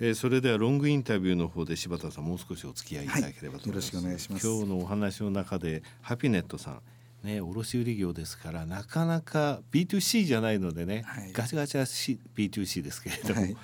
[0.00, 4.46] えー、それではロングインタビューの方で柴田さんもう少しお付き合いいただければと思います、はい、よろしくお願いします。
[4.46, 6.80] 今日のお話の中でハピネットさん
[7.24, 13.56] ね、卸売業ですからなかなか B2C じゃないのでね、はい、ガチガチは B2C ですけれども、はい、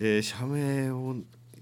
[0.00, 1.16] えー、社名を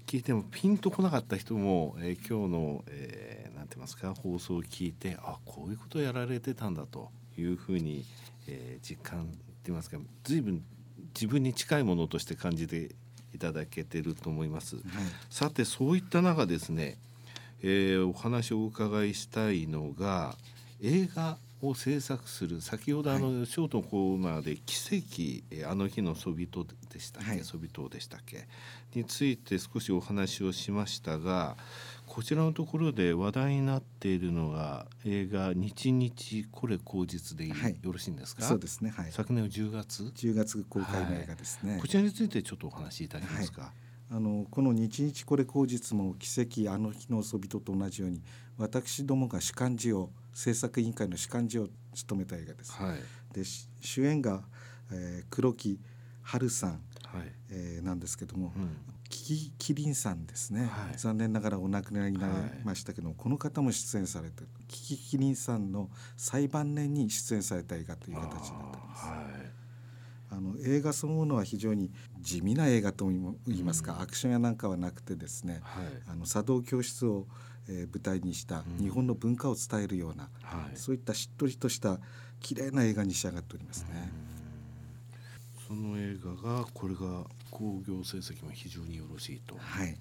[0.05, 8.03] 聞いてもピンとこなかった人も、えー、今日の、えー、なんて言いますか放送を聞いてあこういうことをやられてたんだというふうに、
[8.47, 9.37] えー、実感って
[9.67, 10.61] 言いますか随分
[11.13, 12.95] 自分に近いものとして感じて
[13.33, 14.75] いただけてると思います。
[14.75, 14.83] はい、
[15.29, 16.97] さてそういった中ですね、
[17.61, 20.35] えー、お話をお伺いしたいのが
[20.81, 28.47] 映画を制作する先ほどあの、ショートのコーナーで「奇跡あの日のソビトでしたっけ、はい、ソビトでしたっけ」
[28.95, 31.57] について少しお話をしましたが
[32.05, 38.43] こちらのところで話題になっているのが映画「日日これ口実」で、はい、よろしいんですか？
[38.43, 43.73] そうですね、はい、昨年の10月？10月公開の映画ですね、はい、こちらについてちょっとお話しいただけますか、
[44.11, 48.23] あのこの「日日これ口実」も「奇跡あの日の遊びと」と同じように
[48.57, 52.71] 私どもが主幹事を制作委員会の主幹事を務めた映画です。
[52.71, 52.99] はい、
[53.33, 53.43] で
[53.81, 54.41] 主演が、
[54.89, 55.81] えー、黒木
[56.21, 57.31] 春さん、はい。
[57.49, 58.77] えー、なんですけども、うん、
[59.09, 69.48] キキリンさんですね、はい、残念ながらお亡くなりになりましたけども、この方も出演されてキキキリンさんの最晩年に出演された映画という形になっております。
[70.39, 77.27] あの映画そのものは非常に地味な映画といいますか、うん、アクションやなんかはなくてですね、はい、あの茶道教室を、
[77.67, 80.29] えー、舞台にした日本の文化を伝えるような、
[80.71, 81.99] うん、そういったしっとりとした
[82.39, 84.09] 綺麗な映画に仕上がっておりますね。
[85.67, 89.55] その映画がこれが興行成績も非常によろしいと。
[89.59, 89.97] はい。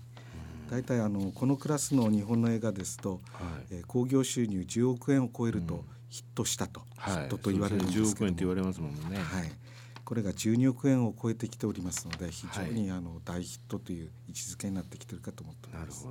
[0.70, 3.74] 大体あのこのクラスの日本の映画ですと、はい。
[3.74, 9.18] えー、興行収入10億円を超えるとヒットしたと、うん、ヒットと言われるんですけども、10億円って言われますもんね。
[9.18, 9.52] はい、
[10.08, 16.08] これが12億円を超えてきておりますので非常にあの大ヒットという位置づけになってきてるかと思っております。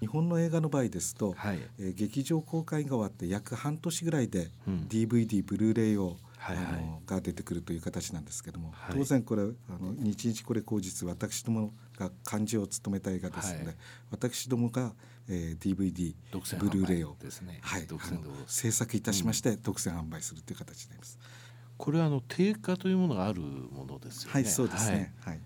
[0.00, 4.50] 日本の映画の場合ですと、はい、えー、劇場公開が終わって約半年ぐらいで
[4.88, 9.46] DVD、うん、ブルーレイをはいはい、あのが出てくるという形なんですけども、はい、当然これあ
[9.82, 13.76] の日日これ口実私どもが漢字を務めた映画ですので、はい、
[14.12, 14.92] 私どもが、
[15.28, 16.14] えー、DVD
[16.58, 17.86] ブルーレイを、ね、はい、
[18.46, 20.95] 制作いたしまして、うん、独占販売するという形になります。
[21.76, 24.32] これはあの定価というものがあるものですよね。
[24.32, 25.14] はい、そうですね。
[25.20, 25.40] はい。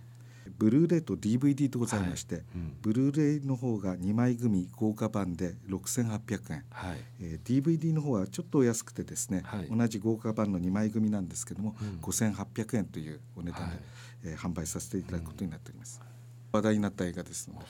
[0.59, 2.45] ブルーレイと DVD とございまして、はい。
[2.55, 6.99] うん、ブルーレイの方が2枚組豪華版で6800円、はい。
[7.21, 13.81] えー、DVD の方はちょっとお安くてですね、はい、同じ豪華版の2枚組なんですけども、うん、5800円というお値段で、はい、
[14.25, 16.07] えー、販売させていただくことになっております、うん、
[16.53, 17.65] 話題になった映画ですので。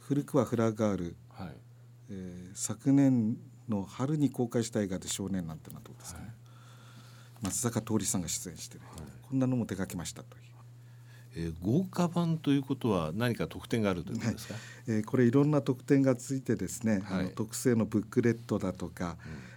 [0.00, 1.56] 古くはフラガール、はい。
[2.10, 3.36] えー、昨年
[3.68, 6.20] の春に公開した映画で少年なんてのはどうですか？
[6.20, 6.33] ね、
[7.44, 8.84] 松坂桃李さんが出演して、ね、
[9.28, 10.44] こんなのも手掛けましたという。
[11.36, 19.16] えー、豪華版ということは何か特典があるということですか、はい、えー、これいろんな特典がついてですね、はい、あの特製のブックレットだとか、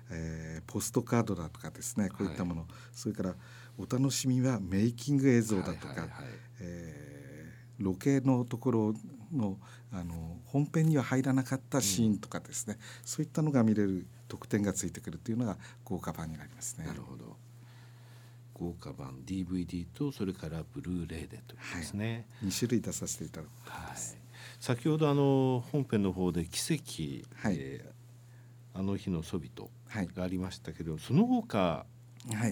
[0.10, 3.36] うん、えー、ポストカードだとかですねこういったもの、はい、それから
[3.78, 6.10] お楽しみはメイキング映像だとか、はいはいはい、
[6.62, 8.94] えー、ロケのところ
[9.32, 9.58] の
[9.92, 16.86] あの本編には入らなかったシーンとかですね、うん、そういったのが見れる特典がついてくるというのが豪華版になりますね。
[16.86, 17.38] なるほど
[18.60, 23.50] 豪華版 DVD とそれからブルーレイでということですね、はい、2種類出させていただく。
[23.70, 23.98] はい、
[24.60, 27.58] 先ほどあの本編の方で奇跡、はい。
[27.60, 29.70] えー、あの日のソビト
[30.16, 31.86] がありましたけど、はい、その他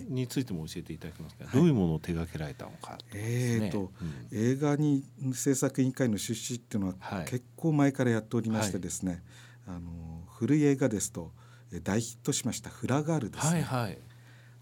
[0.07, 9.23] についても教えていただけますか、はい、どういうものを手掛けられたのか、ね、えーと、うん、映画に制作委員会の出資っていうのは結構前からやっておりましてですね、
[9.67, 11.31] あの古い映画ですと
[11.83, 13.63] 大ヒットしました「フラガール」ですね。
[13.63, 13.97] はいはい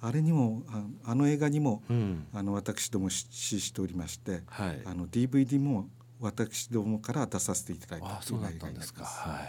[0.03, 5.87] あれにもああの映画にも、うん、あの私ども出資しておりまして、はい、あの DVD も
[6.19, 8.93] 私どもから出させていただいたという映画になります。
[8.99, 9.39] は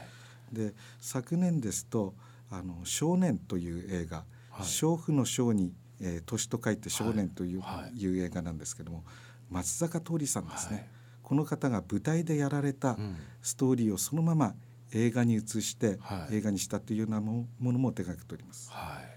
[0.53, 2.15] い、で昨年ですと
[2.53, 4.19] 「あの少年」という映画、
[4.51, 7.57] はい、娼婦の少に、えー、年と書いて少年とい。
[7.57, 9.05] うはい、いう映画なんですけども
[9.51, 10.89] 松坂桃李さんですね、
[11.25, 12.97] この方が舞台でやられた
[13.43, 14.55] ストーリーをそのまま
[14.93, 15.99] 映画に移して、
[16.31, 18.71] 映画にしたというようなものも手がけております。
[18.71, 19.14] はい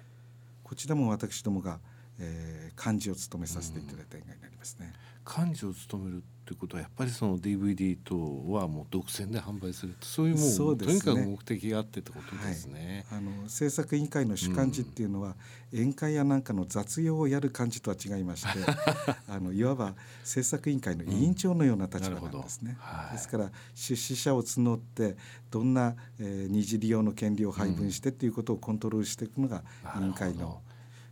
[0.68, 1.80] こちらも私どもが、
[2.20, 4.94] えー、幹事を務めさせていただいた映画になりますね。
[5.28, 8.16] 幹事を務めるっていうことはやっぱりその DVD 等
[8.50, 13.06] はもう独占で販売するそういうもうそう、ね、とにかく目的があってってことですね。
[13.10, 15.36] はい、あの制作委員会の主幹事っていうのは、
[15.74, 18.48] うん、宴会やなんかの雑用をやる幹事とは違いまして
[19.28, 22.72] あのいわば制作委員会の委員長のような立場なんですね。
[22.72, 25.18] うんはい、ですから出資者を募って
[25.52, 29.66] どんな、えー、二次利用の権利を配分してっていうことをコントロールしていくのが
[30.00, 30.62] 委員会の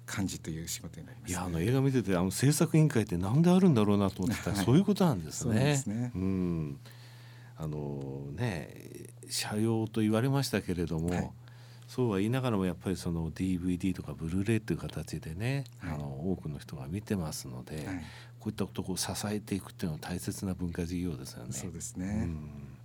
[0.08, 5.56] 幹事という仕事になります、ね、いやあの映画見ててあの制作委員会ってなんであるんだろうなと思ってたら、はい、そういうことなんですね。
[5.56, 6.12] ですね。
[6.16, 6.80] うん。
[7.58, 8.70] あのね
[9.30, 11.32] 社用と言われましたけれども、はい、
[11.88, 17.88] そうは言いながらもやっぱりその DVD とかブルーレイという形でね、はい、あの多くの人が見てますので、
[18.40, 21.54] こういったことを支えていくっていうのは大切な文化事業ですよね。
[21.54, 22.76] そうですね、うん。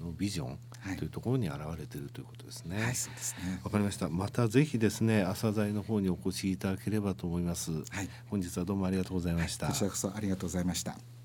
[0.00, 0.58] のビジョン
[0.98, 2.82] というところに現れているということですね。
[2.82, 3.60] はい、そうですね。
[3.64, 4.08] わかりました。
[4.08, 7.72] またぜひですね、朝材の方にお越しいただければと思います。
[7.72, 9.68] はい、本日はどうもありがとうございました。
[9.68, 11.17] こちらこそありがとうございました。